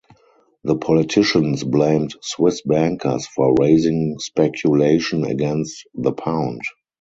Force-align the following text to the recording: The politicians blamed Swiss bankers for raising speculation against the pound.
The 0.63 0.77
politicians 0.77 1.63
blamed 1.63 2.15
Swiss 2.23 2.63
bankers 2.63 3.27
for 3.27 3.53
raising 3.59 4.17
speculation 4.17 5.25
against 5.25 5.85
the 5.93 6.11
pound. 6.11 6.61